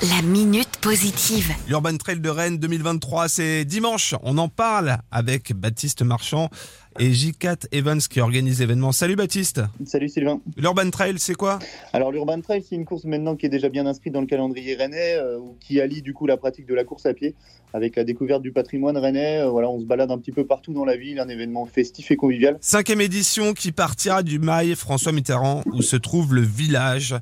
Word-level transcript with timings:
La 0.00 0.22
minute 0.22 0.76
positive. 0.80 1.52
L'Urban 1.66 1.96
Trail 1.96 2.20
de 2.20 2.28
Rennes 2.28 2.58
2023, 2.58 3.28
c'est 3.28 3.64
dimanche. 3.64 4.14
On 4.22 4.38
en 4.38 4.48
parle 4.48 4.98
avec 5.10 5.52
Baptiste 5.52 6.02
Marchand 6.02 6.50
et 7.00 7.10
J4 7.10 7.66
Evans 7.72 7.98
qui 7.98 8.20
organise 8.20 8.60
l'événement. 8.60 8.92
Salut 8.92 9.16
Baptiste. 9.16 9.60
Salut 9.84 10.08
Sylvain. 10.08 10.40
L'Urban 10.56 10.90
Trail, 10.90 11.16
c'est 11.18 11.34
quoi? 11.34 11.58
Alors 11.92 12.12
l'Urban 12.12 12.40
Trail, 12.40 12.64
c'est 12.68 12.76
une 12.76 12.84
course 12.84 13.04
maintenant 13.04 13.34
qui 13.34 13.46
est 13.46 13.48
déjà 13.48 13.68
bien 13.68 13.86
inscrite 13.86 14.12
dans 14.12 14.20
le 14.20 14.28
calendrier 14.28 14.76
rennais, 14.76 15.16
euh, 15.16 15.40
qui 15.58 15.80
allie 15.80 16.00
du 16.00 16.14
coup 16.14 16.26
la 16.28 16.36
pratique 16.36 16.66
de 16.66 16.74
la 16.74 16.84
course 16.84 17.04
à 17.06 17.12
pied 17.12 17.34
avec 17.72 17.96
la 17.96 18.04
découverte 18.04 18.42
du 18.42 18.52
patrimoine 18.52 18.96
rennais. 18.96 19.40
Euh, 19.40 19.50
voilà, 19.50 19.68
on 19.68 19.80
se 19.80 19.84
balade 19.84 20.10
un 20.10 20.18
petit 20.18 20.32
peu 20.32 20.46
partout 20.46 20.72
dans 20.72 20.84
la 20.84 20.96
ville, 20.96 21.18
un 21.18 21.28
événement 21.28 21.66
festif 21.66 22.10
et 22.10 22.16
convivial. 22.16 22.56
Cinquième 22.60 23.00
édition 23.00 23.52
qui 23.52 23.72
partira 23.72 24.22
du 24.22 24.38
mail 24.38 24.76
François 24.76 25.12
Mitterrand 25.12 25.62
où 25.72 25.82
se 25.82 25.96
trouve 25.96 26.34
le 26.34 26.42
village. 26.42 27.14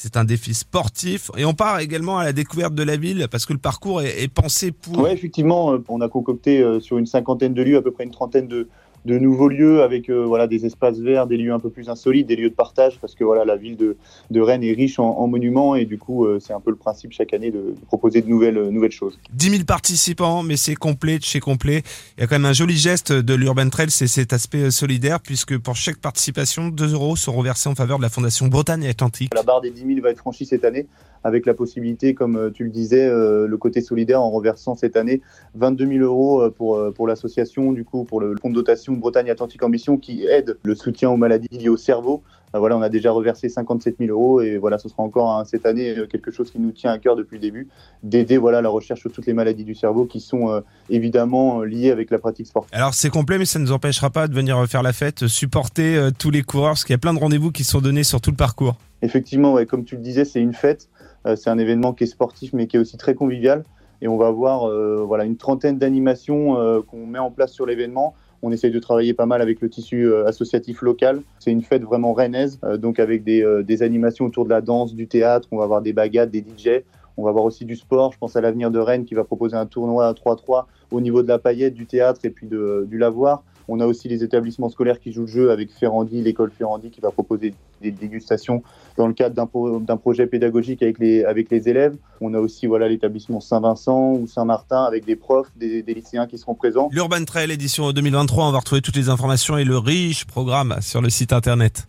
C'est 0.00 0.16
un 0.16 0.22
défi 0.22 0.54
sportif 0.54 1.32
et 1.36 1.44
on 1.44 1.54
part 1.54 1.80
également 1.80 2.18
à 2.18 2.24
la 2.24 2.32
découverte 2.32 2.72
de 2.72 2.84
la 2.84 2.96
ville 2.96 3.26
parce 3.28 3.46
que 3.46 3.52
le 3.52 3.58
parcours 3.58 4.00
est, 4.00 4.32
pensé 4.32 4.70
pour. 4.70 4.96
Ouais, 5.00 5.12
effectivement, 5.12 5.72
euh, 5.72 5.82
on 5.88 6.00
a 6.00 6.08
concocté 6.08 6.62
euh, 6.62 6.78
sur 6.78 6.98
une 6.98 7.06
cinquantaine 7.06 7.52
de 7.52 7.62
lieux, 7.62 7.76
à 7.76 7.82
peu 7.82 7.90
près 7.90 8.04
une 8.04 8.12
trentaine 8.12 8.46
de, 8.46 8.68
de 9.04 9.18
nouveaux 9.18 9.48
lieux 9.48 9.82
avec 9.82 10.08
euh, 10.08 10.24
voilà 10.24 10.46
des 10.46 10.66
espaces 10.66 10.98
verts, 10.98 11.26
des 11.26 11.36
lieux 11.36 11.52
un 11.52 11.60
peu 11.60 11.70
plus 11.70 11.88
insolites, 11.88 12.26
des 12.26 12.36
lieux 12.36 12.50
de 12.50 12.54
partage 12.54 12.98
parce 13.00 13.14
que 13.14 13.24
voilà 13.24 13.44
la 13.44 13.56
ville 13.56 13.76
de, 13.76 13.96
de 14.30 14.40
Rennes 14.40 14.64
est 14.64 14.72
riche 14.72 14.98
en, 14.98 15.18
en 15.18 15.26
monuments 15.26 15.74
et 15.74 15.84
du 15.84 15.98
coup 15.98 16.26
euh, 16.26 16.38
c'est 16.40 16.52
un 16.52 16.60
peu 16.60 16.70
le 16.70 16.76
principe 16.76 17.12
chaque 17.12 17.32
année 17.32 17.50
de, 17.50 17.58
de 17.58 17.84
proposer 17.86 18.22
de 18.22 18.28
nouvelles 18.28 18.58
euh, 18.58 18.70
nouvelles 18.70 18.92
choses. 18.92 19.18
10 19.32 19.50
000 19.50 19.64
participants, 19.64 20.42
mais 20.42 20.56
c'est 20.56 20.74
complet 20.74 21.18
de 21.18 21.24
chez 21.24 21.40
complet. 21.40 21.82
Il 22.16 22.20
y 22.20 22.24
a 22.24 22.26
quand 22.26 22.36
même 22.36 22.44
un 22.44 22.52
joli 22.52 22.76
geste 22.76 23.12
de 23.12 23.34
l'Urban 23.34 23.68
Trail, 23.68 23.90
c'est 23.90 24.06
cet 24.06 24.32
aspect 24.32 24.70
solidaire 24.70 25.20
puisque 25.20 25.56
pour 25.58 25.76
chaque 25.76 25.98
participation, 25.98 26.68
2 26.68 26.92
euros 26.92 27.16
seront 27.16 27.42
versés 27.42 27.68
en 27.68 27.74
faveur 27.74 27.98
de 27.98 28.02
la 28.02 28.08
Fondation 28.08 28.48
Bretagne 28.48 28.86
Atlantique. 28.86 29.32
La 29.34 29.42
barre 29.42 29.60
des 29.60 29.70
10 29.70 29.86
000 29.86 30.00
va 30.02 30.10
être 30.10 30.18
franchie 30.18 30.46
cette 30.46 30.64
année 30.64 30.86
avec 31.24 31.46
la 31.46 31.54
possibilité, 31.54 32.14
comme 32.14 32.52
tu 32.54 32.62
le 32.62 32.70
disais, 32.70 33.04
euh, 33.04 33.48
le 33.48 33.56
côté 33.56 33.80
solidaire 33.80 34.22
en 34.22 34.30
reversant 34.30 34.76
cette 34.76 34.96
année 34.96 35.20
22 35.54 35.86
000 35.86 36.04
euros 36.04 36.48
pour, 36.50 36.80
pour 36.94 37.08
l'association, 37.08 37.72
du 37.72 37.84
coup 37.84 38.04
pour 38.04 38.20
le 38.20 38.36
fonds 38.40 38.50
de 38.50 38.62
dotation 38.88 39.00
Bretagne 39.00 39.30
Atlantique 39.30 39.62
Ambition 39.62 39.96
qui 39.96 40.26
aide 40.26 40.58
le 40.62 40.74
soutien 40.74 41.10
aux 41.10 41.16
maladies 41.16 41.48
liées 41.50 41.68
au 41.68 41.76
cerveau. 41.76 42.22
Euh, 42.54 42.58
Voilà, 42.58 42.76
on 42.76 42.82
a 42.82 42.88
déjà 42.88 43.10
reversé 43.10 43.48
57 43.48 43.96
000 43.98 44.10
euros 44.10 44.40
et 44.40 44.56
voilà, 44.56 44.78
ce 44.78 44.88
sera 44.88 45.02
encore 45.02 45.30
hein, 45.32 45.44
cette 45.44 45.66
année 45.66 45.90
euh, 45.90 46.06
quelque 46.06 46.30
chose 46.30 46.50
qui 46.50 46.58
nous 46.58 46.72
tient 46.72 46.90
à 46.90 46.98
cœur 46.98 47.14
depuis 47.14 47.36
le 47.36 47.42
début, 47.42 47.68
d'aider 48.02 48.38
voilà 48.38 48.62
la 48.62 48.70
recherche 48.70 49.00
sur 49.00 49.12
toutes 49.12 49.26
les 49.26 49.34
maladies 49.34 49.64
du 49.64 49.74
cerveau 49.74 50.06
qui 50.06 50.20
sont 50.20 50.50
euh, 50.50 50.60
évidemment 50.88 51.62
liées 51.62 51.90
avec 51.90 52.10
la 52.10 52.18
pratique 52.18 52.46
sportive. 52.46 52.74
Alors 52.74 52.94
c'est 52.94 53.10
complet, 53.10 53.38
mais 53.38 53.44
ça 53.44 53.58
ne 53.58 53.64
nous 53.64 53.72
empêchera 53.72 54.10
pas 54.10 54.28
de 54.28 54.34
venir 54.34 54.64
faire 54.66 54.82
la 54.82 54.92
fête, 54.92 55.26
supporter 55.26 55.96
euh, 55.96 56.10
tous 56.16 56.30
les 56.30 56.42
coureurs, 56.42 56.70
parce 56.70 56.84
qu'il 56.84 56.94
y 56.94 56.96
a 56.96 56.98
plein 56.98 57.14
de 57.14 57.18
rendez-vous 57.18 57.52
qui 57.52 57.64
sont 57.64 57.80
donnés 57.80 58.04
sur 58.04 58.20
tout 58.20 58.30
le 58.30 58.36
parcours. 58.36 58.76
Effectivement, 59.02 59.52
ouais, 59.52 59.66
comme 59.66 59.84
tu 59.84 59.96
le 59.96 60.02
disais, 60.02 60.24
c'est 60.24 60.40
une 60.40 60.54
fête. 60.54 60.88
Euh, 61.26 61.36
c'est 61.36 61.50
un 61.50 61.58
événement 61.58 61.92
qui 61.92 62.04
est 62.04 62.08
sportif, 62.08 62.52
mais 62.52 62.66
qui 62.66 62.76
est 62.76 62.80
aussi 62.80 62.96
très 62.96 63.14
convivial. 63.14 63.64
Et 64.00 64.08
on 64.08 64.16
va 64.16 64.28
avoir 64.28 64.70
voilà, 65.06 65.24
une 65.24 65.36
trentaine 65.36 65.76
d'animations 65.76 66.54
qu'on 66.86 67.04
met 67.04 67.18
en 67.18 67.32
place 67.32 67.52
sur 67.52 67.66
l'événement. 67.66 68.14
On 68.42 68.52
essaye 68.52 68.70
de 68.70 68.78
travailler 68.78 69.14
pas 69.14 69.26
mal 69.26 69.42
avec 69.42 69.60
le 69.60 69.68
tissu 69.68 70.06
euh, 70.06 70.26
associatif 70.26 70.82
local. 70.82 71.22
C'est 71.38 71.50
une 71.50 71.62
fête 71.62 71.82
vraiment 71.82 72.12
rennaise, 72.12 72.58
euh, 72.64 72.76
donc 72.76 73.00
avec 73.00 73.24
des, 73.24 73.42
euh, 73.42 73.62
des 73.62 73.82
animations 73.82 74.26
autour 74.26 74.44
de 74.44 74.50
la 74.50 74.60
danse, 74.60 74.94
du 74.94 75.08
théâtre. 75.08 75.48
On 75.50 75.58
va 75.58 75.64
avoir 75.64 75.82
des 75.82 75.92
bagades, 75.92 76.30
des 76.30 76.40
DJ. 76.40 76.84
On 77.16 77.24
va 77.24 77.30
avoir 77.30 77.44
aussi 77.44 77.64
du 77.64 77.74
sport. 77.74 78.12
Je 78.12 78.18
pense 78.18 78.36
à 78.36 78.40
l'avenir 78.40 78.70
de 78.70 78.78
Rennes 78.78 79.04
qui 79.04 79.14
va 79.14 79.24
proposer 79.24 79.56
un 79.56 79.66
tournoi 79.66 80.06
à 80.06 80.12
3-3 80.12 80.66
au 80.92 81.00
niveau 81.00 81.22
de 81.22 81.28
la 81.28 81.38
paillette, 81.38 81.74
du 81.74 81.86
théâtre 81.86 82.20
et 82.24 82.30
puis 82.30 82.46
du 82.46 82.98
lavoir. 82.98 83.42
On 83.68 83.80
a 83.80 83.86
aussi 83.86 84.08
les 84.08 84.24
établissements 84.24 84.70
scolaires 84.70 84.98
qui 84.98 85.12
jouent 85.12 85.22
le 85.22 85.26
jeu 85.26 85.50
avec 85.50 85.70
Ferrandi, 85.70 86.22
l'école 86.22 86.50
Ferrandi 86.50 86.90
qui 86.90 87.00
va 87.00 87.10
proposer 87.10 87.52
des 87.82 87.90
dégustations 87.90 88.62
dans 88.96 89.06
le 89.06 89.12
cadre 89.12 89.34
d'un 89.34 89.46
pro- 89.46 89.78
d'un 89.78 89.96
projet 89.96 90.26
pédagogique 90.26 90.82
avec 90.82 90.98
les, 90.98 91.22
avec 91.24 91.50
les 91.50 91.68
élèves. 91.68 91.94
On 92.20 92.34
a 92.34 92.38
aussi 92.40 92.66
voilà 92.66 92.88
l'établissement 92.88 93.40
Saint-Vincent 93.40 94.14
ou 94.14 94.26
Saint-Martin 94.26 94.82
avec 94.84 95.04
des 95.04 95.16
profs, 95.16 95.50
des, 95.56 95.82
des 95.82 95.94
lycéens 95.94 96.26
qui 96.26 96.38
seront 96.38 96.54
présents. 96.54 96.88
L'Urban 96.92 97.24
Trail 97.24 97.50
édition 97.52 97.92
2023, 97.92 98.46
on 98.48 98.52
va 98.52 98.58
retrouver 98.58 98.80
toutes 98.80 98.96
les 98.96 99.08
informations 99.10 99.58
et 99.58 99.64
le 99.64 99.78
riche 99.78 100.24
programme 100.24 100.76
sur 100.80 101.00
le 101.02 101.10
site 101.10 101.32
internet. 101.32 101.86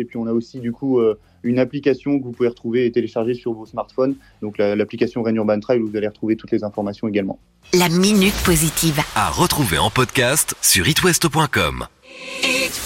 et 0.00 0.04
puis 0.04 0.16
on 0.16 0.26
a 0.26 0.32
aussi 0.32 0.60
du 0.60 0.72
coup 0.72 0.98
euh, 1.00 1.18
une 1.42 1.58
application 1.58 2.18
que 2.18 2.24
vous 2.24 2.32
pouvez 2.32 2.48
retrouver 2.48 2.86
et 2.86 2.92
télécharger 2.92 3.34
sur 3.34 3.52
vos 3.52 3.66
smartphones. 3.66 4.14
Donc 4.42 4.58
la- 4.58 4.76
l'application 4.76 5.22
Rennes 5.22 5.36
Urban 5.36 5.60
Trail 5.60 5.80
où 5.80 5.88
vous 5.88 5.96
allez 5.96 6.08
retrouver 6.08 6.36
toutes 6.36 6.50
les 6.50 6.64
informations 6.64 7.08
également. 7.08 7.38
La 7.74 7.88
minute 7.88 8.34
positive. 8.44 9.00
à 9.14 9.30
retrouver 9.30 9.78
en 9.78 9.90
podcast 9.90 10.54
sur 10.62 10.88
itwest.com. 10.88 11.86